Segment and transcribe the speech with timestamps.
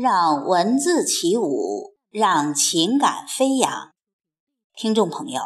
[0.00, 3.92] 让文字起舞，让情感飞扬。
[4.74, 5.42] 听众朋友，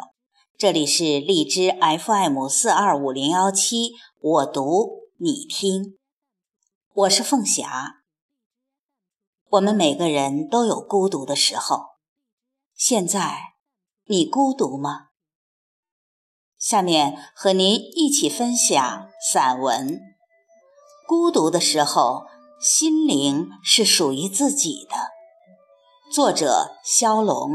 [0.57, 5.97] 这里是荔枝 FM 四二五零幺七，我读你听，
[6.93, 7.95] 我是凤霞。
[9.49, 11.87] 我们每个人都有孤独的时候，
[12.73, 13.55] 现在
[14.05, 15.07] 你孤独吗？
[16.57, 19.97] 下面和您一起分享散文
[21.05, 22.27] 《孤独的时候》。
[22.67, 24.95] 心灵是属于自己的。
[26.11, 27.47] 作者：肖龙。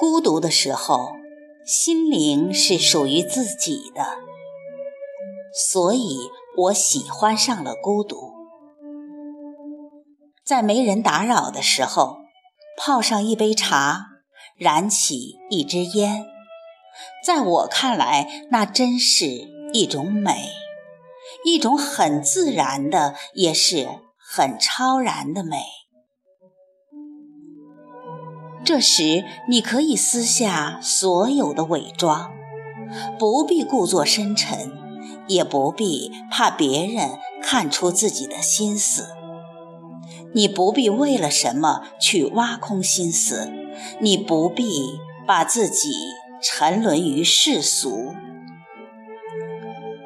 [0.00, 1.12] 孤独的时候，
[1.64, 4.18] 心灵是属于自己的，
[5.54, 8.31] 所以我喜欢上了孤独。
[10.44, 12.18] 在没人打扰的时候，
[12.76, 14.06] 泡上一杯茶，
[14.56, 16.26] 燃起一支烟，
[17.24, 19.26] 在我看来，那真是
[19.72, 20.48] 一种美，
[21.44, 25.62] 一种很自然的，也是很超然的美。
[28.64, 32.32] 这时，你可以撕下所有的伪装，
[33.16, 34.72] 不必故作深沉，
[35.28, 39.21] 也不必怕别人看出自己的心思。
[40.34, 43.52] 你不必为了什么去挖空心思，
[44.00, 45.92] 你不必把自己
[46.42, 48.14] 沉沦于世俗。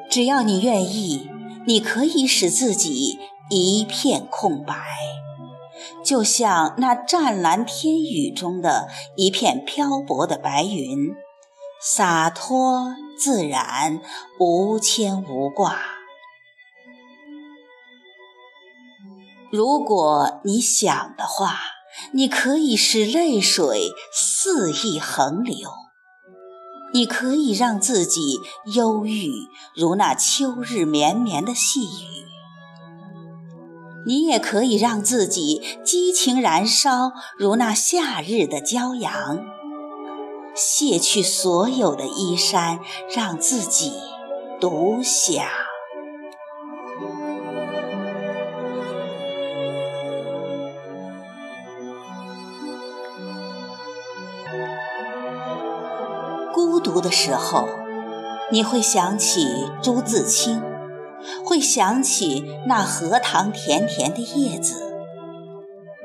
[0.09, 1.29] 只要你愿意，
[1.65, 4.75] 你可以使自己一片空白，
[6.03, 11.13] 就像那湛蓝天宇中的一片漂泊的白云，
[11.81, 13.99] 洒脱自然，
[14.39, 15.96] 无牵无挂。
[19.51, 21.57] 如果你想的话，
[22.13, 25.69] 你可以使泪水肆意横流；
[26.93, 28.39] 你可以让自己
[28.75, 29.31] 忧郁
[29.75, 32.25] 如那秋日绵绵的细雨；
[34.05, 39.45] 你也可以让自己激情燃烧如那夏日的骄阳。
[40.53, 42.79] 卸去所有的衣衫，
[43.15, 43.93] 让自己
[44.59, 45.45] 独享。
[56.53, 57.67] 孤独的时候，
[58.51, 60.61] 你会想起朱自清，
[61.45, 64.93] 会想起那荷塘甜甜的叶子，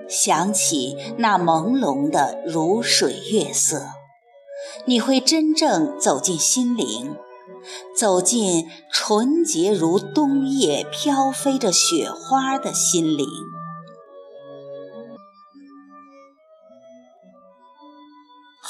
[0.08, 3.86] 想起那朦胧的如水月色。
[4.84, 7.16] 你会真正走进心灵，
[7.97, 13.26] 走进纯洁如冬夜飘飞着雪花的心灵。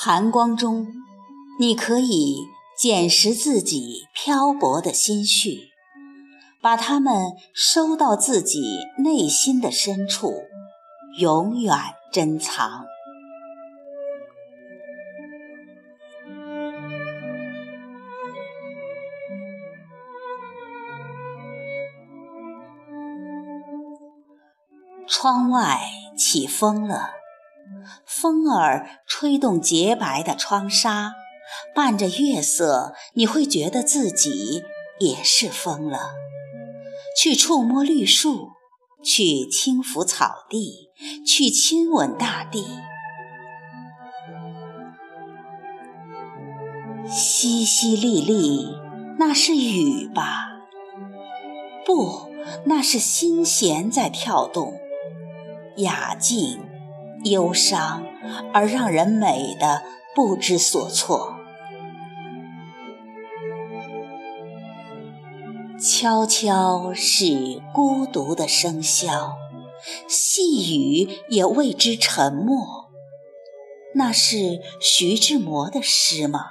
[0.04, 0.88] 寒光中。
[1.60, 5.68] 你可以捡拾自己漂泊的心绪，
[6.60, 10.32] 把它们收到自己内心的深处，
[11.20, 11.76] 永远
[12.12, 12.84] 珍藏。
[25.06, 25.78] 窗外
[26.19, 27.12] 起风了，
[28.06, 31.15] 风儿吹动洁白的窗纱。
[31.75, 34.62] 伴着月色，你会觉得自己
[34.98, 36.12] 也是疯了。
[37.16, 38.48] 去触摸绿树，
[39.04, 40.88] 去轻抚草地，
[41.26, 42.66] 去亲吻大地。
[47.06, 48.78] 淅淅沥沥，
[49.19, 50.49] 那是雨吧？
[51.84, 52.31] 不，
[52.64, 54.81] 那是心弦在跳动，
[55.76, 56.60] 雅静、
[57.24, 58.04] 忧伤，
[58.52, 59.82] 而让人美的
[60.14, 61.36] 不知所措。
[65.80, 69.32] 悄悄是孤独的笙箫，
[70.06, 72.88] 细雨也为之沉默。
[73.94, 76.50] 那是徐志摩的诗吗？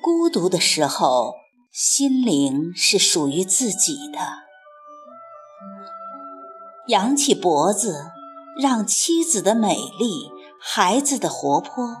[0.00, 1.34] 孤独的时候，
[1.72, 4.18] 心灵是属于自己的。
[6.88, 8.06] 扬起脖子，
[8.60, 11.98] 让妻子的美丽，孩子的活泼。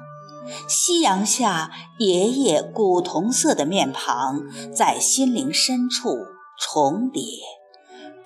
[0.66, 1.70] 夕阳下，
[2.00, 4.40] 爷爷古铜色的面庞
[4.74, 6.16] 在心灵深处
[6.58, 7.22] 重叠，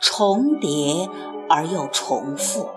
[0.01, 1.11] 重叠
[1.51, 2.71] 而又重复。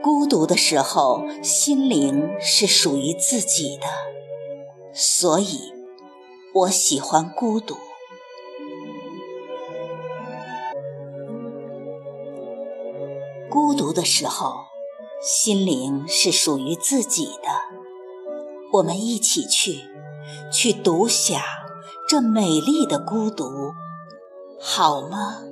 [0.00, 3.86] 孤独的时候，心灵是属于自己的，
[4.94, 5.72] 所以
[6.54, 7.76] 我喜欢孤独。
[13.50, 14.54] 孤独的时候
[15.22, 17.72] 心灵是属于自己的。
[18.72, 19.82] 我们一起去
[20.50, 21.40] 去独享
[22.08, 23.72] 这美丽的孤独
[24.58, 25.51] 好吗？